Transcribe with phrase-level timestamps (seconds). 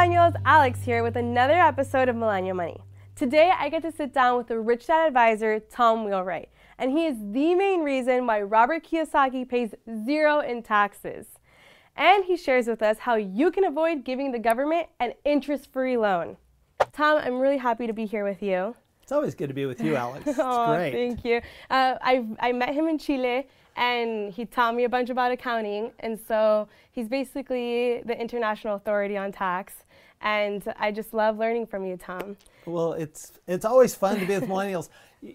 [0.00, 2.78] Millennials, Alex here with another episode of Millennial Money.
[3.14, 6.48] Today I get to sit down with the Rich Dad advisor, Tom Wheelwright,
[6.78, 9.74] and he is the main reason why Robert Kiyosaki pays
[10.06, 11.26] zero in taxes.
[11.96, 15.98] And he shares with us how you can avoid giving the government an interest free
[15.98, 16.38] loan.
[16.94, 18.74] Tom, I'm really happy to be here with you.
[19.02, 20.26] It's always good to be with you, Alex.
[20.26, 20.92] It's oh, great.
[20.92, 21.42] Thank you.
[21.68, 23.46] Uh, I I met him in Chile,
[23.76, 25.92] and he taught me a bunch about accounting.
[25.98, 29.74] And so he's basically the international authority on tax.
[30.22, 32.36] And I just love learning from you, Tom.
[32.66, 34.88] Well, it's it's always fun to be with millennials.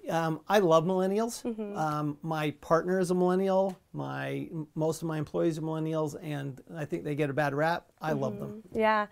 [0.09, 1.43] Um, I love millennials.
[1.43, 1.77] Mm-hmm.
[1.77, 3.77] Um, my partner is a millennial.
[3.93, 7.87] My most of my employees are millennials, and I think they get a bad rap.
[8.01, 8.63] I love them.
[8.73, 9.07] Yeah.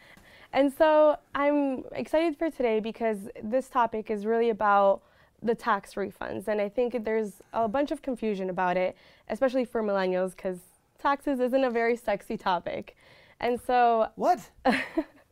[0.53, 5.01] And so I'm excited for today because this topic is really about
[5.41, 6.47] the tax refunds.
[6.47, 8.95] And I think there's a bunch of confusion about it,
[9.29, 10.59] especially for millennials, because
[10.99, 12.95] taxes isn't a very sexy topic.
[13.39, 14.49] And so What?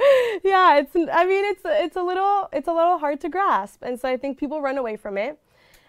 [0.44, 3.82] yeah, it's I mean it's it's a little it's a little hard to grasp.
[3.82, 5.38] And so I think people run away from it.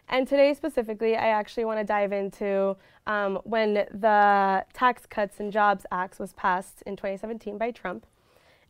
[0.10, 2.76] And today specifically, I actually want to dive into
[3.08, 8.06] um, when the Tax Cuts and Jobs Act was passed in 2017 by Trump.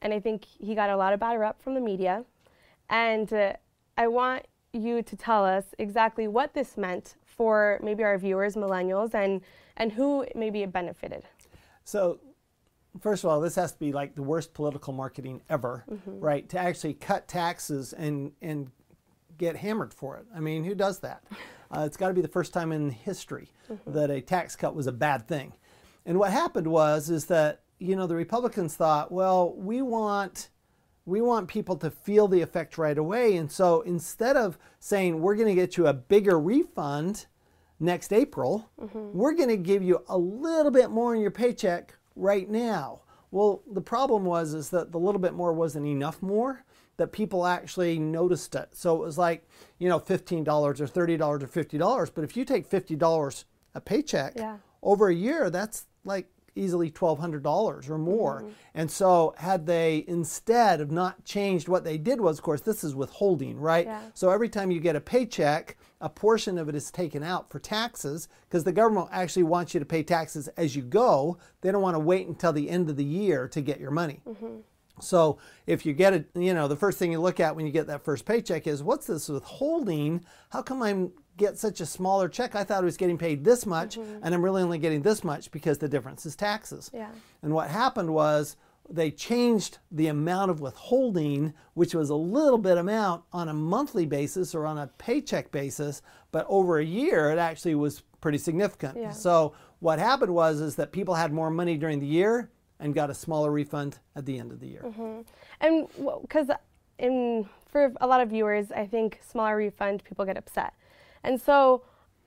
[0.02, 2.26] And I think he got a lot of bad rep from the media.
[2.90, 3.54] And uh,
[3.98, 9.16] I want you to tell us exactly what this meant for maybe our viewers, millennials,
[9.16, 9.42] and,
[9.78, 11.24] and who maybe it benefited.
[11.84, 12.20] So,
[13.00, 16.20] first of all, this has to be like the worst political marketing ever, mm-hmm.
[16.20, 16.48] right?
[16.50, 18.72] To actually cut taxes and and
[19.38, 20.26] get hammered for it.
[20.36, 21.24] I mean, who does that?
[21.74, 23.94] Uh, it's got to be the first time in history mm-hmm.
[23.94, 25.54] that a tax cut was a bad thing.
[26.06, 30.50] And what happened was is that you know the Republicans thought, well, we want
[31.06, 35.36] we want people to feel the effect right away, and so instead of saying we're
[35.36, 37.28] going to get you a bigger refund
[37.80, 39.18] next April, mm-hmm.
[39.18, 43.02] we're going to give you a little bit more in your paycheck right now.
[43.32, 46.64] Well, the problem was is that the little bit more wasn't enough more
[46.98, 48.70] that people actually noticed it.
[48.74, 49.48] So it was like,
[49.80, 54.58] you know, $15 or $30 or $50, but if you take $50 a paycheck Yeah.
[54.84, 58.42] over a year, that's like easily $1200 or more.
[58.42, 58.52] Mm-hmm.
[58.76, 62.84] And so had they instead of not changed what they did was of course this
[62.84, 63.86] is withholding, right?
[63.86, 64.02] Yeah.
[64.14, 67.60] So every time you get a paycheck, a portion of it is taken out for
[67.60, 71.38] taxes because the government actually wants you to pay taxes as you go.
[71.62, 74.22] They don't want to wait until the end of the year to get your money.
[74.28, 74.58] Mm-hmm.
[75.02, 77.72] So if you get it, you know, the first thing you look at when you
[77.72, 80.24] get that first paycheck is what's this withholding?
[80.50, 82.56] How come I'm get such a smaller check?
[82.56, 84.24] I thought I was getting paid this much mm-hmm.
[84.24, 86.92] and I'm really only getting this much because the difference is taxes.
[86.94, 87.12] Yeah.
[87.42, 88.58] And what happened was
[88.90, 94.06] they changed the amount of withholding, which was a little bit amount on a monthly
[94.06, 96.02] basis or on a paycheck basis,
[96.32, 98.98] but over a year it actually was pretty significant.
[98.98, 99.12] Yeah.
[99.12, 103.10] So what happened was is that people had more money during the year and got
[103.10, 104.84] a smaller refund at the end of the year.
[105.62, 105.88] And
[106.22, 106.50] because
[106.98, 110.74] in for a lot of viewers, I think smaller refund people get upset,
[111.24, 111.84] and so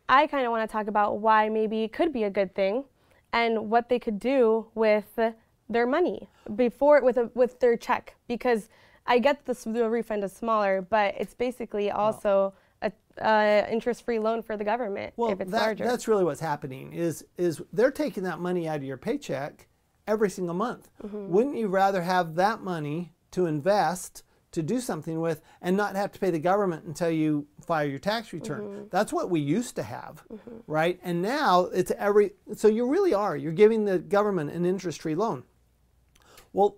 [0.09, 2.85] I kind of want to talk about why maybe it could be a good thing,
[3.33, 5.19] and what they could do with
[5.69, 8.69] their money before with a, with their check because
[9.07, 14.43] I get the, the refund is smaller, but it's basically also a uh, interest-free loan
[14.43, 15.85] for the government Well, if it's that, larger.
[15.85, 19.69] that's really what's happening is is they're taking that money out of your paycheck
[20.07, 20.89] every single month.
[21.03, 21.29] Mm-hmm.
[21.29, 24.23] Wouldn't you rather have that money to invest
[24.53, 27.99] to do something with and not have to pay the government until you file your
[27.99, 28.61] tax return?
[28.61, 28.85] Mm-hmm.
[28.91, 30.23] That's what we used to have,
[30.67, 31.01] right?
[31.03, 35.45] And now it's every so you really are you're giving the government an interest-free loan.
[36.53, 36.77] Well,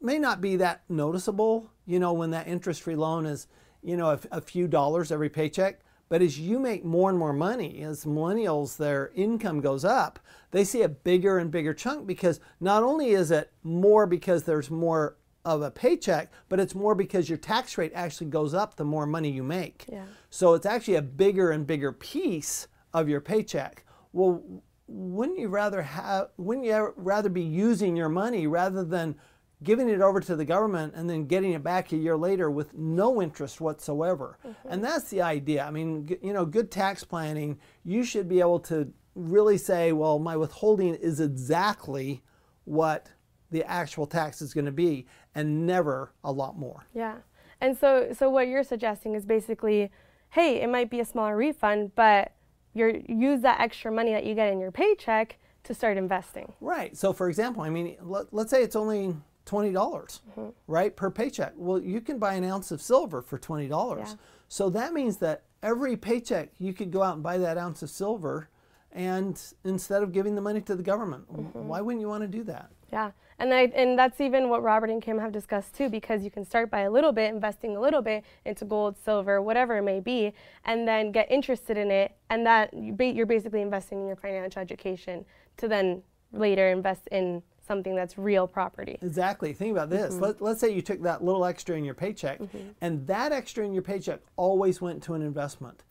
[0.00, 3.48] may not be that noticeable, you know, when that interest-free loan is,
[3.82, 5.80] you know, a, a few dollars every paycheck.
[6.08, 10.20] But as you make more and more money, as millennials, their income goes up,
[10.52, 14.70] they see a bigger and bigger chunk because not only is it more because there's
[14.70, 18.84] more of a paycheck, but it's more because your tax rate actually goes up the
[18.84, 19.86] more money you make.
[19.88, 20.04] Yeah.
[20.30, 23.84] So it's actually a bigger and bigger piece of your paycheck.
[24.12, 24.42] Well,
[24.88, 29.16] wouldn't you rather have wouldn't you rather be using your money rather than
[29.62, 32.74] giving it over to the government and then getting it back a year later with
[32.74, 34.68] no interest whatsoever mm-hmm.
[34.68, 38.60] and that's the idea i mean you know good tax planning you should be able
[38.60, 42.22] to really say well my withholding is exactly
[42.64, 43.08] what
[43.50, 47.16] the actual tax is going to be and never a lot more Yeah.
[47.60, 49.90] And so so what you're suggesting is basically,
[50.30, 52.32] hey, it might be a smaller refund, but
[52.74, 56.52] you're use that extra money that you get in your paycheck to start investing.
[56.60, 56.96] Right.
[56.96, 59.16] So, for example, I mean, let, let's say it's only
[59.46, 60.50] twenty dollars, mm-hmm.
[60.66, 61.54] right, per paycheck.
[61.56, 64.08] Well, you can buy an ounce of silver for twenty dollars.
[64.10, 64.14] Yeah.
[64.48, 67.88] So that means that every paycheck you could go out and buy that ounce of
[67.88, 68.50] silver,
[68.92, 71.66] and instead of giving the money to the government, mm-hmm.
[71.66, 72.70] why wouldn't you want to do that?
[72.92, 73.12] Yeah.
[73.38, 76.42] And I, and that's even what Robert and Kim have discussed too, because you can
[76.42, 80.00] start by a little bit, investing a little bit into gold, silver, whatever it may
[80.00, 80.32] be,
[80.64, 85.26] and then get interested in it, and that you're basically investing in your financial education
[85.58, 86.02] to then
[86.32, 88.98] later invest in something that's real property.
[89.02, 89.52] Exactly.
[89.52, 90.14] Think about this.
[90.14, 90.24] Mm-hmm.
[90.24, 92.70] Let, let's say you took that little extra in your paycheck, mm-hmm.
[92.80, 95.84] and that extra in your paycheck always went to an investment.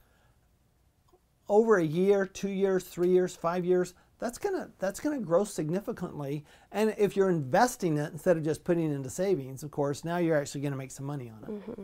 [1.48, 6.46] Over a year, two years, three years, five years, that's gonna that's gonna grow significantly.
[6.72, 10.18] And if you're investing it instead of just putting it into savings, of course, now
[10.18, 11.52] you're actually gonna make some money on it.
[11.52, 11.84] Mm-hmm.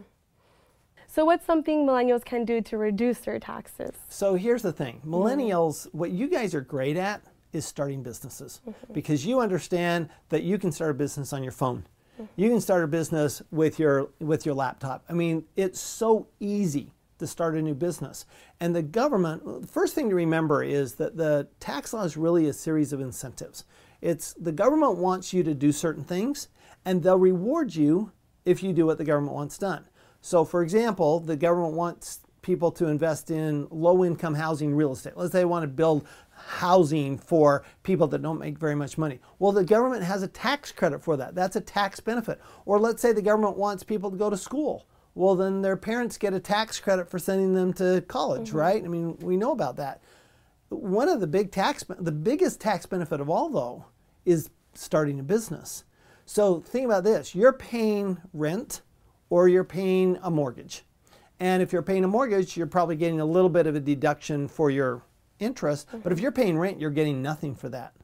[1.07, 3.91] So, what's something millennials can do to reduce their taxes?
[4.07, 7.21] So, here's the thing millennials, what you guys are great at
[7.53, 8.93] is starting businesses mm-hmm.
[8.93, 11.85] because you understand that you can start a business on your phone.
[12.13, 12.41] Mm-hmm.
[12.41, 15.03] You can start a business with your with your laptop.
[15.09, 18.25] I mean, it's so easy to start a new business.
[18.59, 22.47] And the government, the first thing to remember is that the tax law is really
[22.47, 23.63] a series of incentives.
[24.01, 26.47] It's the government wants you to do certain things
[26.83, 28.11] and they'll reward you
[28.43, 29.85] if you do what the government wants done.
[30.19, 35.13] So for example, the government wants people to invest in low income housing real estate.
[35.15, 39.19] Let's say they want to build housing for people that don't make very much money.
[39.39, 41.35] Well, the government has a tax credit for that.
[41.35, 42.41] That's a tax benefit.
[42.65, 44.87] Or let's say the government wants people to go to school.
[45.13, 48.57] Well, then their parents get a tax credit for sending them to college, mm-hmm.
[48.57, 48.83] right?
[48.83, 50.01] I mean, we know about that.
[50.69, 53.85] One of the big tax, the biggest tax benefit of all, though,
[54.25, 55.83] is starting a business.
[56.25, 58.81] So think about this: you're paying rent,
[59.29, 60.83] or you're paying a mortgage.
[61.41, 64.47] And if you're paying a mortgage, you're probably getting a little bit of a deduction
[64.47, 65.01] for your
[65.39, 65.87] interest.
[65.87, 66.01] Mm-hmm.
[66.01, 67.95] But if you're paying rent, you're getting nothing for that.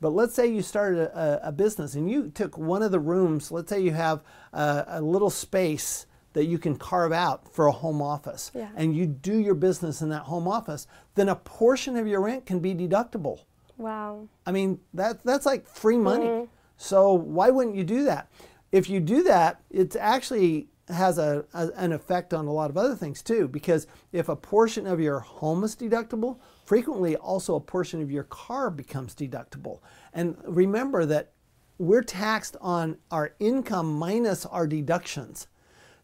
[0.00, 3.50] But let's say you started a, a, business and you took one of the rooms,
[3.50, 4.22] let's say you have
[4.52, 8.70] a, a little space that you can carve out for a home office yeah.
[8.76, 10.86] and you do your business in that home office,
[11.16, 13.40] then a portion of your rent can be deductible.
[13.76, 14.28] Wow.
[14.46, 16.26] I mean, that, that's like free money.
[16.26, 16.44] Mm-hmm.
[16.76, 18.28] So why wouldn't you do that?
[18.70, 22.76] If you do that, it's actually has a, a, an effect on a lot of
[22.76, 27.60] other things too, because if a portion of your home is deductible, frequently also a
[27.60, 29.80] portion of your car becomes deductible.
[30.12, 31.32] And remember that
[31.78, 35.48] we're taxed on our income minus our deductions.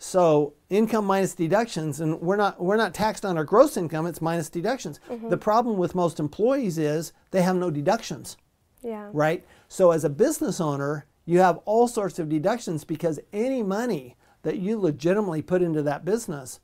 [0.00, 4.22] So income minus deductions, and we're not we're not taxed on our gross income; it's
[4.22, 5.00] minus deductions.
[5.08, 5.28] Mm-hmm.
[5.28, 8.36] The problem with most employees is they have no deductions.
[8.82, 9.10] Yeah.
[9.12, 9.44] Right.
[9.66, 14.16] So as a business owner, you have all sorts of deductions because any money
[14.48, 16.58] that you legitimately put into that business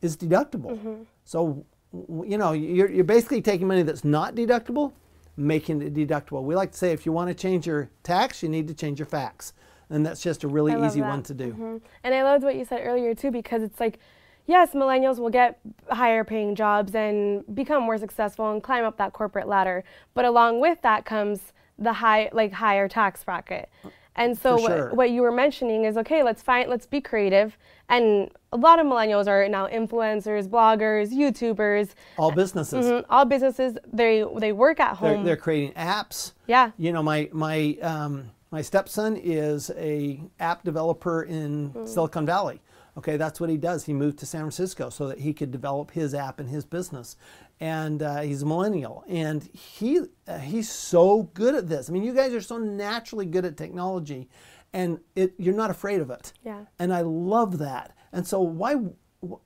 [0.00, 0.78] is deductible.
[0.78, 1.02] Mm-hmm.
[1.22, 4.92] So, you know, you're, you're basically taking money that's not deductible,
[5.36, 6.42] making it deductible.
[6.44, 8.98] We like to say if you want to change your tax, you need to change
[8.98, 9.52] your facts.
[9.90, 11.10] And that's just a really easy that.
[11.10, 11.48] one to do.
[11.48, 11.76] Mm-hmm.
[12.04, 13.98] And I loved what you said earlier, too, because it's like,
[14.46, 15.60] yes, millennials will get
[15.90, 19.84] higher paying jobs and become more successful and climb up that corporate ladder.
[20.14, 23.68] But along with that comes the high, like higher tax bracket.
[24.16, 24.88] And so sure.
[24.88, 27.56] what, what you were mentioning is okay, let's find let's be creative.
[27.88, 31.90] And a lot of millennials are now influencers, bloggers, YouTubers.
[32.18, 32.86] All businesses.
[32.86, 33.78] Mm-hmm, all businesses.
[33.92, 35.16] They they work at home.
[35.16, 36.32] They're, they're creating apps.
[36.46, 36.72] Yeah.
[36.76, 41.88] You know, my my um, my stepson is a app developer in mm.
[41.88, 42.60] Silicon Valley.
[42.96, 43.86] Okay, that's what he does.
[43.86, 47.16] He moved to San Francisco so that he could develop his app and his business
[47.62, 51.88] and uh, he's a millennial, and he uh, he's so good at this.
[51.88, 54.28] I mean, you guys are so naturally good at technology,
[54.72, 56.32] and it you're not afraid of it.
[56.44, 56.64] Yeah.
[56.80, 57.96] And I love that.
[58.12, 58.74] And so why?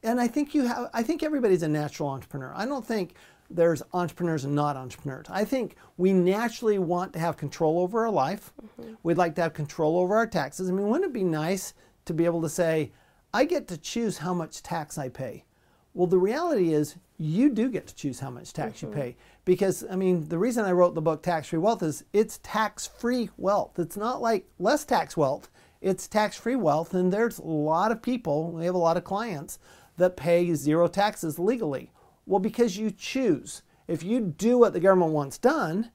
[0.02, 0.88] And I think you have.
[0.94, 2.54] I think everybody's a natural entrepreneur.
[2.56, 3.16] I don't think
[3.50, 5.26] there's entrepreneurs and not entrepreneurs.
[5.28, 8.50] I think we naturally want to have control over our life.
[8.80, 8.94] Mm-hmm.
[9.02, 10.70] We'd like to have control over our taxes.
[10.70, 11.74] I mean, wouldn't it be nice
[12.06, 12.92] to be able to say,
[13.36, 15.44] I get to choose how much tax I pay?
[15.92, 18.86] Well, the reality is you do get to choose how much tax mm-hmm.
[18.86, 19.16] you pay.
[19.44, 22.86] Because, I mean, the reason I wrote the book Tax Free Wealth is it's tax
[22.86, 23.78] free wealth.
[23.78, 25.50] It's not like less tax wealth,
[25.82, 26.94] it's tax free wealth.
[26.94, 29.58] And there's a lot of people, we have a lot of clients
[29.98, 31.92] that pay zero taxes legally.
[32.24, 33.60] Well, because you choose.
[33.86, 35.90] If you do what the government wants done,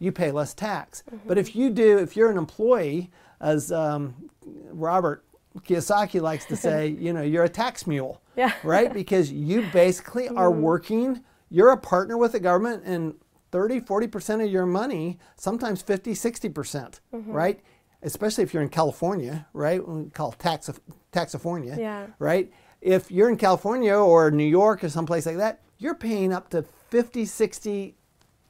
[0.00, 1.04] you pay less tax.
[1.08, 1.28] Mm-hmm.
[1.28, 4.28] But if you do, if you're an employee, as um,
[4.72, 5.24] Robert
[5.58, 8.20] Kiyosaki likes to say, you know, you're a tax mule.
[8.36, 8.52] Yeah.
[8.62, 8.92] Right?
[8.92, 10.62] Because you basically are mm-hmm.
[10.62, 13.14] working, you're a partner with the government and
[13.50, 17.60] 30, 40% of your money, sometimes 50, 60%, percent mm hmm right?
[18.02, 19.86] Especially if you're in California, right?
[19.86, 20.70] We call tax
[21.12, 22.06] taxifornia, yeah.
[22.18, 22.50] right?
[22.80, 26.64] If you're in California or New York or someplace like that, you're paying up to
[26.88, 27.94] 50, 60,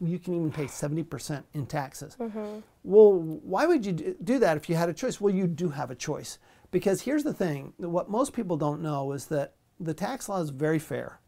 [0.00, 2.16] you can even pay 70% in taxes.
[2.20, 2.60] Mm-hmm.
[2.84, 5.20] Well, why would you do that if you had a choice?
[5.20, 6.38] Well, you do have a choice.
[6.70, 10.50] Because here's the thing what most people don't know is that the tax law is
[10.50, 11.20] very fair.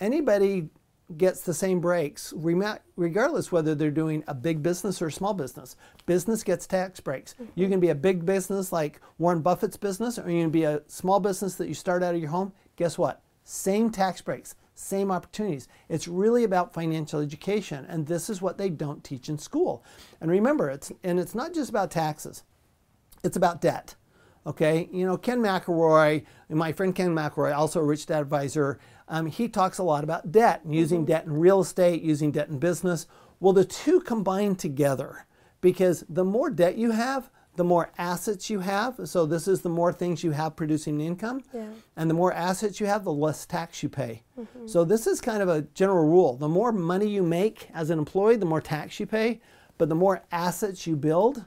[0.00, 0.68] Anybody
[1.16, 5.76] gets the same breaks, regardless whether they're doing a big business or a small business.
[6.06, 7.34] Business gets tax breaks.
[7.34, 7.44] Mm-hmm.
[7.54, 10.82] You can be a big business like Warren Buffett's business, or you can be a
[10.86, 12.52] small business that you start out of your home.
[12.76, 13.22] Guess what?
[13.44, 15.68] Same tax breaks, same opportunities.
[15.88, 19.84] It's really about financial education, and this is what they don't teach in school.
[20.20, 22.44] And remember, it's and it's not just about taxes.
[23.24, 23.96] It's about debt.
[24.44, 29.26] Okay, you know, Ken McElroy, my friend Ken McElroy, also a rich dad advisor, um,
[29.26, 31.12] he talks a lot about debt, and using mm-hmm.
[31.12, 33.06] debt in real estate, using debt in business.
[33.38, 35.26] Well, the two combine together
[35.60, 38.98] because the more debt you have, the more assets you have.
[39.04, 41.42] So this is the more things you have producing income.
[41.52, 41.68] Yeah.
[41.96, 44.22] And the more assets you have, the less tax you pay.
[44.38, 44.66] Mm-hmm.
[44.66, 46.36] So this is kind of a general rule.
[46.36, 49.40] The more money you make as an employee, the more tax you pay.
[49.78, 51.44] But the more assets you build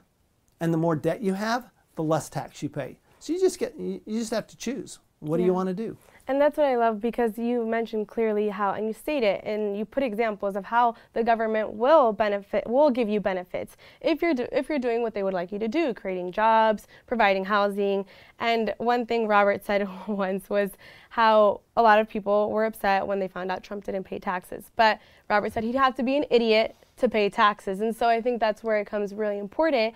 [0.60, 2.98] and the more debt you have, the less tax you pay.
[3.18, 4.98] So you just get you just have to choose.
[5.20, 5.44] What yeah.
[5.44, 5.96] do you want to do?
[6.28, 9.78] And that's what I love because you mentioned clearly how, and you state it, and
[9.78, 14.34] you put examples of how the government will benefit, will give you benefits if you're
[14.34, 18.04] do, if you're doing what they would like you to do, creating jobs, providing housing.
[18.40, 20.72] And one thing Robert said once was
[21.10, 24.72] how a lot of people were upset when they found out Trump didn't pay taxes.
[24.74, 24.98] But
[25.30, 28.40] Robert said he'd have to be an idiot to pay taxes, and so I think
[28.40, 29.94] that's where it comes really important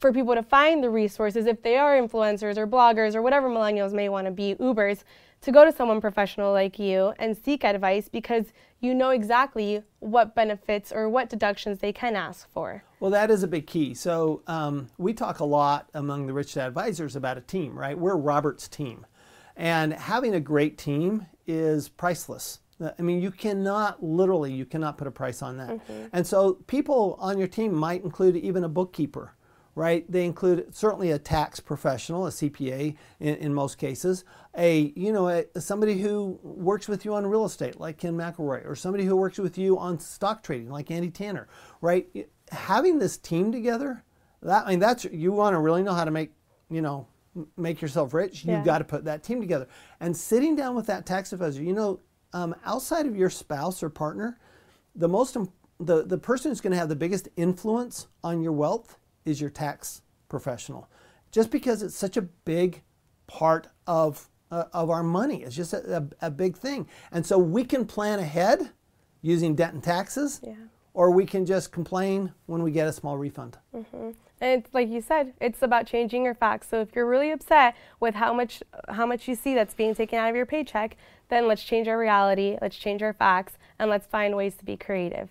[0.00, 3.92] for people to find the resources if they are influencers or bloggers or whatever millennials
[3.92, 5.04] may want to be, Ubers,
[5.42, 8.46] to go to someone professional like you and seek advice because
[8.80, 12.82] you know exactly what benefits or what deductions they can ask for.
[12.98, 13.94] Well, that is a big key.
[13.94, 17.98] So um, we talk a lot among the Rich Dad Advisors about a team, right?
[17.98, 19.06] We're Robert's team.
[19.56, 22.60] And having a great team is priceless.
[22.98, 25.68] I mean, you cannot literally, you cannot put a price on that.
[25.68, 26.06] Mm-hmm.
[26.14, 29.34] And so people on your team might include even a bookkeeper
[29.80, 30.04] right?
[30.12, 35.30] They include certainly a tax professional, a CPA in, in most cases, a you know
[35.30, 39.16] a, somebody who works with you on real estate like Ken McElroy, or somebody who
[39.16, 41.48] works with you on stock trading like Andy Tanner,
[41.80, 42.06] right?
[42.52, 44.04] Having this team together,
[44.42, 46.32] that I mean that's you want to really know how to make
[46.68, 47.06] you know
[47.56, 48.44] make yourself rich.
[48.44, 49.66] You've got to put that team together
[49.98, 51.62] and sitting down with that tax advisor.
[51.62, 52.00] You know,
[52.34, 54.38] um, outside of your spouse or partner,
[54.94, 55.38] the most
[55.78, 59.50] the the person who's going to have the biggest influence on your wealth is your
[59.50, 60.88] tax professional.
[61.30, 62.82] Just because it's such a big
[63.26, 66.88] part of, uh, of our money, it's just a, a, a, big thing.
[67.12, 68.70] And so we can plan ahead
[69.22, 70.54] using debt and taxes, yeah.
[70.94, 73.58] or we can just complain when we get a small refund.
[73.74, 74.10] Mm-hmm.
[74.40, 76.68] And like you said, it's about changing your facts.
[76.68, 80.18] So if you're really upset with how much how much you see that's being taken
[80.18, 80.96] out of your paycheck,
[81.28, 84.76] then let's change our reality, let's change our facts, and let's find ways to be
[84.76, 85.30] creative.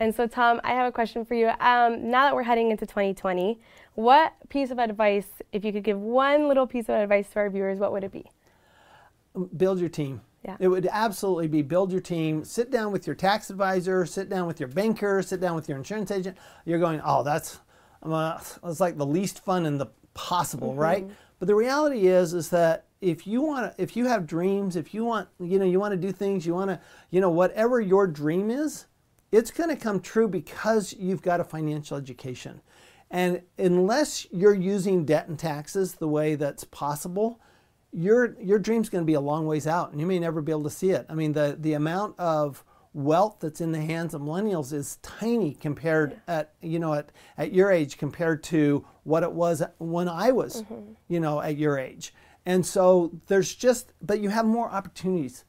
[0.00, 1.48] And so, Tom, I have a question for you.
[1.60, 3.60] Um, now that we're heading into 2020,
[3.94, 7.50] what piece of advice, if you could give one little piece of advice to our
[7.50, 8.24] viewers, what would it be?
[9.58, 10.22] Build your team.
[10.42, 10.56] Yeah.
[10.58, 12.44] It would absolutely be build your team.
[12.44, 15.76] Sit down with your tax advisor, sit down with your banker, sit down with your
[15.76, 16.38] insurance agent.
[16.64, 17.60] You're going, oh, that's
[18.02, 20.80] uh, it's like the least fun in the possible, mm-hmm.
[20.80, 21.10] right?
[21.38, 25.04] But the reality is, is that if you want if you have dreams, if you
[25.04, 26.80] want, you know, you want to do things, you want to,
[27.10, 28.86] you know, whatever your dream is,
[29.32, 32.60] it's going to come true because you've got a financial education.
[33.10, 37.40] And unless you're using debt and taxes the way that's possible,
[37.92, 40.52] your your dream's going to be a long ways out and you may never be
[40.52, 41.06] able to see it.
[41.08, 45.54] I mean the the amount of wealth that's in the hands of millennials is tiny
[45.54, 50.30] compared at you know at, at your age compared to what it was when I
[50.30, 50.92] was mm-hmm.
[51.08, 52.14] you know at your age.
[52.46, 55.44] And so there's just but you have more opportunities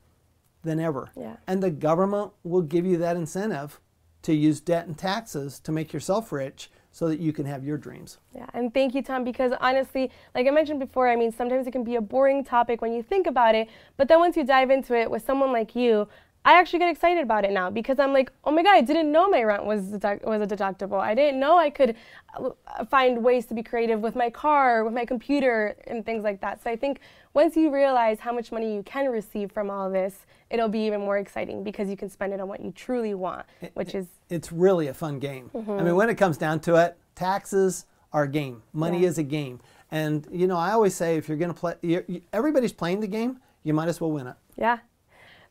[0.64, 1.10] than ever.
[1.16, 1.38] Yeah.
[1.48, 3.80] And the government will give you that incentive
[4.24, 7.78] to use debt and taxes to make yourself rich so that you can have your
[7.78, 8.18] dreams.
[8.36, 11.72] Yeah, and thank you, Tom, because honestly, like I mentioned before, I mean, sometimes it
[11.72, 14.70] can be a boring topic when you think about it, but then once you dive
[14.70, 16.08] into it with someone like you,
[16.44, 19.12] I actually get excited about it now because I'm like, oh my god, I didn't
[19.12, 21.00] know my rent was was a deductible.
[21.00, 21.96] I didn't know I could
[22.36, 26.42] uh, find ways to be creative with my car, with my computer, and things like
[26.42, 26.64] that.
[26.64, 27.00] So I think
[27.36, 31.02] once you realize how much money you can receive from all this, it'll be even
[31.02, 33.46] more exciting because you can spend it on what you truly want,
[33.76, 35.52] which is it's really a fun game.
[35.54, 35.72] Mm-hmm.
[35.72, 38.64] I mean, when it comes down to it, taxes are a game.
[38.74, 39.10] Money yeah.
[39.10, 39.60] is a game,
[39.92, 43.40] and you know, I always say if you're going to play, everybody's playing the game.
[43.64, 44.36] You might as well win it.
[44.58, 44.80] Yeah,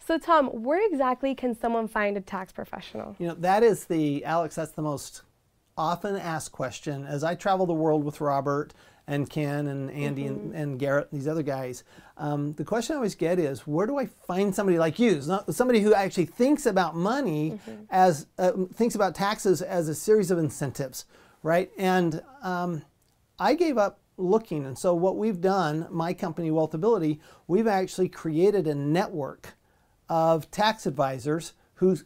[0.06, 3.14] so, Tom, where exactly can someone find a tax professional?
[3.18, 5.22] You know, that is the, Alex, that's the most
[5.76, 7.04] often asked question.
[7.04, 8.72] As I travel the world with Robert
[9.06, 10.46] and Ken and Andy mm-hmm.
[10.46, 11.84] and, and, Garrett, these other guys,
[12.16, 15.22] um, the question I always get is, where do I find somebody like you?
[15.50, 17.84] Somebody who actually thinks about money mm-hmm.
[17.90, 21.04] as, uh, thinks about taxes as a series of incentives,
[21.42, 21.70] right?
[21.78, 22.82] And um,
[23.38, 24.64] I gave up looking.
[24.66, 29.56] And so what we've done, my company, Wealthability, we've actually created a network
[30.10, 31.96] of tax advisors who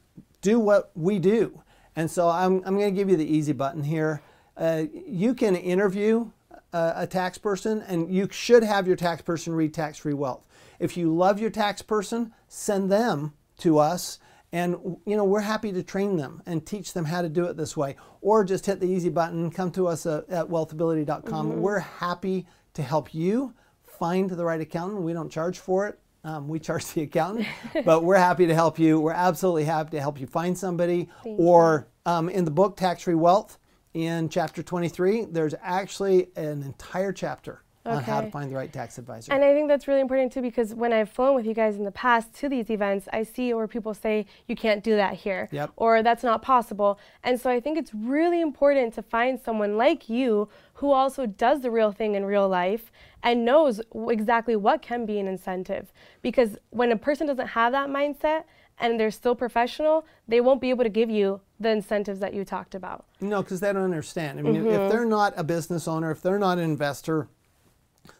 [0.42, 1.62] do what we do.
[1.96, 4.20] And so I'm, I'm going to give you the easy button here.
[4.56, 6.30] Uh, you can interview
[6.72, 10.46] a, a tax person, and you should have your tax person read Tax Free Wealth.
[10.78, 14.18] If you love your tax person, send them to us
[14.52, 17.56] and you know we're happy to train them and teach them how to do it
[17.56, 21.60] this way or just hit the easy button come to us at, at wealthability.com mm-hmm.
[21.60, 26.48] we're happy to help you find the right accountant we don't charge for it um,
[26.48, 27.46] we charge the accountant
[27.84, 28.98] but we're happy to help you.
[28.98, 31.08] We're absolutely happy to help you find somebody.
[31.22, 33.58] Thank or um, in the book tax free wealth
[33.94, 37.96] in chapter 23 there's actually an entire chapter okay.
[37.96, 39.32] on how to find the right tax advisor.
[39.32, 41.84] And I think that's really important too because when I've flown with you guys in
[41.84, 45.48] the past to these events, I see where people say you can't do that here
[45.52, 45.70] yep.
[45.76, 46.98] or that's not possible.
[47.22, 51.60] And so I think it's really important to find someone like you who also does
[51.60, 52.90] the real thing in real life
[53.22, 55.92] and knows exactly what can be an incentive.
[56.22, 58.44] Because when a person doesn't have that mindset,
[58.78, 62.44] and they're still professional, they won't be able to give you the incentives that you
[62.44, 63.06] talked about.
[63.20, 64.38] No, because they don't understand.
[64.38, 64.68] I mean, mm-hmm.
[64.68, 67.28] if they're not a business owner, if they're not an investor,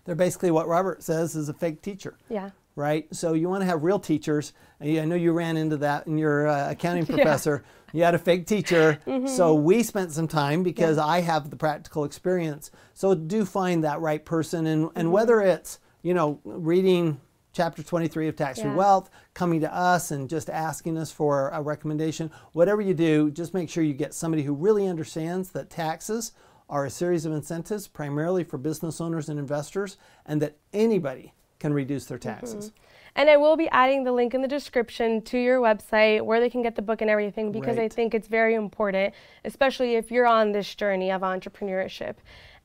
[0.05, 2.17] they're basically what Robert says is a fake teacher.
[2.29, 2.51] Yeah.
[2.77, 3.07] Right?
[3.15, 4.53] So you want to have real teachers.
[4.81, 7.65] I know you ran into that in your uh, accounting professor.
[7.65, 7.99] yeah.
[7.99, 9.01] You had a fake teacher.
[9.15, 9.29] Mm-hmm.
[9.29, 11.07] So we spent some time because yeah.
[11.07, 12.71] I have the practical experience.
[12.95, 14.67] So do find that right person.
[14.67, 15.11] And, and mm-hmm.
[15.11, 17.21] whether it's, you know, reading
[17.53, 18.77] chapter 23 of Tax Free yeah.
[18.77, 23.55] Wealth, coming to us and just asking us for a recommendation, whatever you do, just
[23.55, 26.33] make sure you get somebody who really understands that taxes
[26.75, 31.73] are a series of incentives primarily for business owners and investors, and that anybody can
[31.73, 32.71] reduce their taxes.
[32.71, 32.79] Mm-hmm.
[33.15, 36.51] And I will be adding the link in the description to your website where they
[36.51, 37.85] can get the book and everything because right.
[37.85, 39.15] I think it's very important,
[39.45, 42.17] especially if you're on this journey of entrepreneurship.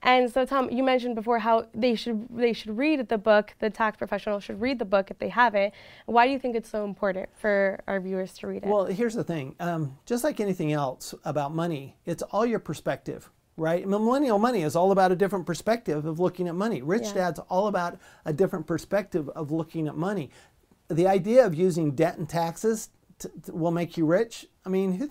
[0.01, 3.54] And so, Tom, you mentioned before how they should they should read the book.
[3.60, 5.72] The tax professional should read the book if they haven't.
[6.08, 8.70] Why do you think it's so important for our viewers to read it?
[8.70, 9.56] Well, here's the thing.
[9.60, 13.88] Um, just like anything else about money, it's all your perspective right?
[13.88, 16.82] Millennial money is all about a different perspective of looking at money.
[16.82, 17.13] Rich yeah.
[17.13, 20.32] Dad's all about a different perspective of looking at money.
[20.88, 24.48] The idea of using debt and taxes to, to, will make you rich.
[24.65, 25.10] I mean, who,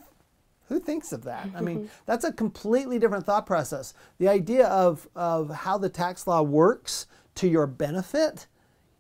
[0.69, 1.49] who thinks of that?
[1.55, 3.95] I mean, that's a completely different thought process.
[4.19, 7.07] The idea of, of how the tax law works
[7.37, 8.47] to your benefit.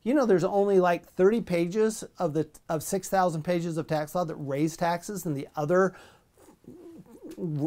[0.04, 4.24] You know, there's only like 30 pages of the of 6,000 pages of tax law
[4.24, 5.94] that raise taxes, and the other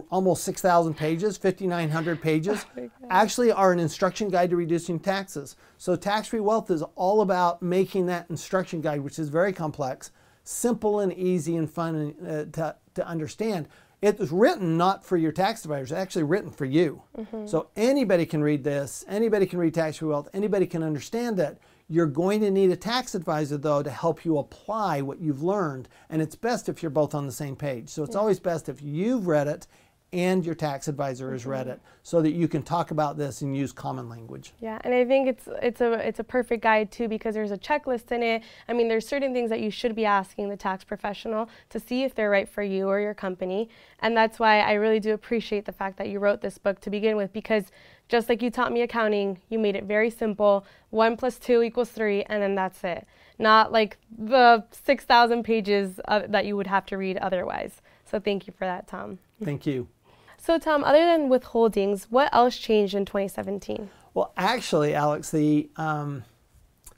[0.10, 5.56] almost 6,000 pages, 5,900 pages, oh actually are an instruction guide to reducing taxes.
[5.78, 10.12] So tax free wealth is all about making that instruction guide, which is very complex,
[10.44, 13.68] simple and easy and fun uh, to, to understand.
[14.02, 17.04] It was written not for your tax advisors, actually written for you.
[17.18, 17.46] Mm-hmm.
[17.46, 21.60] So anybody can read this, anybody can read tax free wealth, anybody can understand it.
[21.92, 25.90] You're going to need a tax advisor, though, to help you apply what you've learned.
[26.10, 27.90] And it's best if you're both on the same page.
[27.90, 28.22] So it's yeah.
[28.22, 29.68] always best if you've read it
[30.14, 33.56] and your tax advisor has read it so that you can talk about this and
[33.56, 34.54] use common language.
[34.60, 37.58] Yeah, and I think it's it's a it's a perfect guide too because there's a
[37.58, 38.44] checklist in it.
[38.68, 42.04] I mean, there's certain things that you should be asking the tax professional to see
[42.04, 43.70] if they're right for you or your company.
[44.00, 46.90] And that's why I really do appreciate the fact that you wrote this book to
[46.90, 47.66] begin with because
[48.12, 50.66] just like you taught me accounting, you made it very simple.
[50.90, 53.08] 1 plus 2 equals 3 and then that's it.
[53.40, 57.82] Not like the 6,000 pages uh, that you would have to read otherwise.
[58.06, 59.20] So thank you for that, Tom.
[59.42, 59.88] Thank you.
[60.38, 63.90] So, Tom, other than withholdings, what else changed in 2017?
[64.14, 66.24] Well, actually, Alex, the um,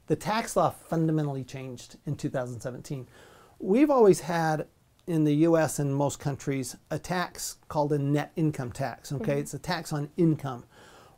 [0.08, 3.06] the tax law fundamentally changed in 2017.
[3.60, 4.68] We've always had
[5.08, 5.80] in the U.S.
[5.80, 9.12] and most countries a tax called a net income tax.
[9.12, 9.40] Okay, mm-hmm.
[9.42, 10.64] it's a tax on income.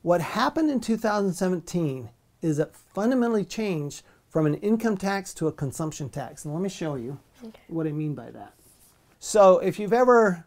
[0.05, 2.11] What happened in 2017
[2.43, 6.45] is it fundamentally changed from an income tax to a consumption tax.
[6.45, 7.59] And let me show you okay.
[7.69, 8.53] what I mean by that.
[9.17, 10.45] So, if you've ever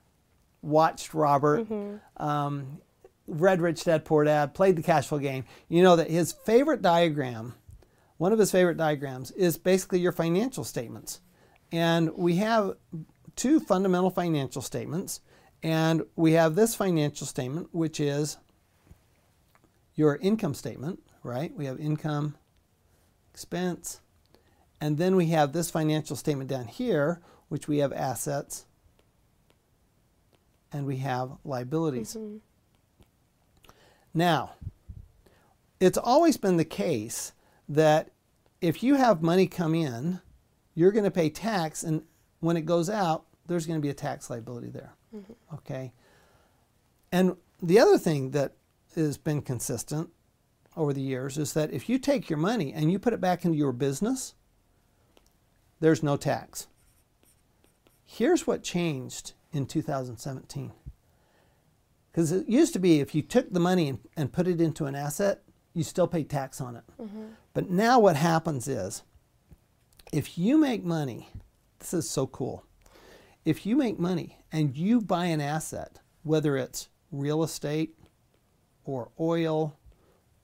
[0.63, 2.23] watched Robert, mm-hmm.
[2.25, 2.79] um,
[3.27, 6.81] read Rich Dad Poor Dad, played the cash flow game, you know that his favorite
[6.81, 7.55] diagram,
[8.17, 11.21] one of his favorite diagrams, is basically your financial statements.
[11.73, 12.77] And we have
[13.35, 15.21] two fundamental financial statements.
[15.65, 18.39] And we have this financial statement, which is
[19.99, 21.53] your income statement, right?
[21.57, 22.37] We have income,
[23.33, 24.01] expense,
[24.81, 28.65] and then we have this financial statement down here, which we have assets,
[30.73, 32.15] and we have liabilities.
[32.15, 32.37] Mm-hmm.
[34.15, 34.53] Now,
[35.81, 37.33] it's always been the case
[37.69, 38.11] that
[38.61, 40.21] if you have money come in,
[40.75, 42.05] you're going to pay tax, and
[42.39, 44.93] when it goes out, there's going to be a tax liability there.
[45.15, 45.55] Mm-hmm.
[45.57, 45.93] Okay?
[47.11, 48.53] And the other thing that
[48.99, 50.11] has been consistent
[50.77, 53.45] over the years is that if you take your money and you put it back
[53.45, 54.35] into your business,
[55.81, 56.69] there's no tax.
[58.07, 60.73] Here's what changed in 2017.
[62.11, 64.87] Because it used to be if you took the money and, and, put it into
[64.87, 65.43] an asset,
[65.75, 66.85] you still pay tax on it.
[67.01, 67.25] Mm-hmm.
[67.55, 69.03] But now what happens is
[70.13, 71.29] if you make money,
[71.79, 72.65] this is so cool.
[73.45, 77.95] If you make money and you buy an asset, whether it's real estate
[78.89, 79.77] or oil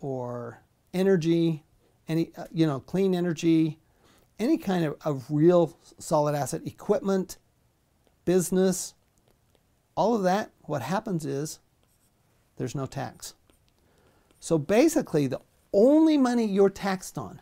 [0.00, 0.60] or
[0.92, 1.64] energy,
[2.06, 3.78] any uh, you know, clean energy,
[4.38, 7.38] any kind of, of real solid asset, equipment,
[8.26, 8.92] business,
[9.96, 11.60] all of that, what happens is
[12.56, 13.32] there's no tax.
[14.40, 15.40] So basically, the
[15.72, 17.40] only money you're taxed on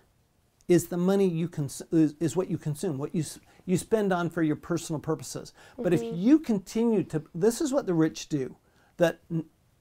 [0.69, 3.25] is the money you cons- is, is what you consume, what you
[3.65, 5.53] you spend on for your personal purposes.
[5.73, 5.83] Mm-hmm.
[5.83, 6.17] But if mm-hmm.
[6.17, 8.57] you continue to, this is what the rich do,
[8.97, 9.21] that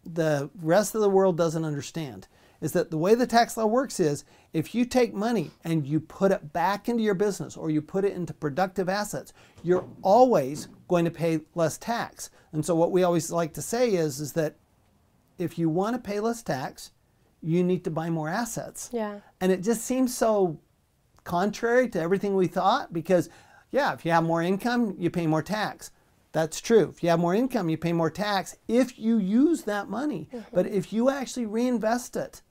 [0.04, 2.28] the rest of the world doesn't understand
[2.62, 6.00] is that the way the tax law works is if you take money and you
[6.00, 9.34] put it back into your business or you put it into productive assets,
[9.64, 12.30] you're always going to pay less tax.
[12.54, 14.56] And so what we always like to say is is that
[15.40, 16.92] if you want to pay less tax,
[17.42, 18.90] you need to buy more assets.
[18.94, 19.22] Yeah.
[19.40, 20.60] And it just seems so
[21.24, 23.30] contrary to everything we thought because
[23.72, 25.92] yeah, if you have more income, you pay more tax.
[26.34, 26.90] That's true.
[26.90, 30.30] If you have more income, you pay more tax if you use that money.
[30.34, 30.56] Mm-hmm.
[30.56, 32.42] But if you actually reinvest it,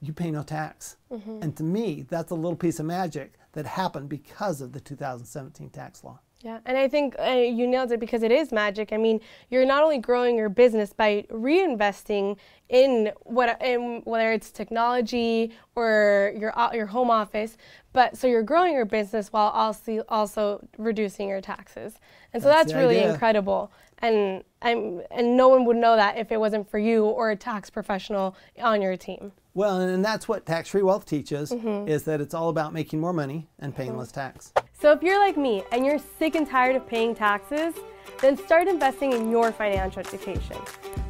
[0.00, 0.96] you pay no tax.
[1.10, 1.38] Mm-hmm.
[1.42, 5.70] And to me, that's a little piece of magic that happened because of the 2017
[5.70, 6.20] tax law.
[6.42, 8.92] Yeah, and I think uh, you nailed it because it is magic.
[8.92, 12.36] I mean, you're not only growing your business by reinvesting
[12.68, 17.56] in what, in whether it's technology or your uh, your home office,
[17.92, 21.94] but so you're growing your business while also also reducing your taxes,
[22.32, 23.12] and so that's, that's really idea.
[23.12, 23.70] incredible.
[24.02, 27.36] And I'm and no one would know that if it wasn't for you or a
[27.36, 29.32] tax professional on your team.
[29.54, 31.86] Well, and that's what tax-free wealth teaches mm-hmm.
[31.86, 33.98] is that it's all about making more money and paying mm-hmm.
[33.98, 34.52] less tax.
[34.80, 37.74] So if you're like me and you're sick and tired of paying taxes,
[38.20, 40.56] then start investing in your financial education.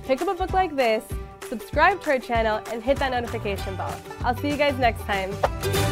[0.04, 1.04] Pick up a book like this,
[1.48, 3.96] subscribe to our channel, and hit that notification bell.
[4.22, 5.91] I'll see you guys next time.